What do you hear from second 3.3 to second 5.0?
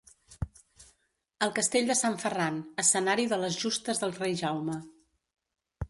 de les Justes del Rei Jaume.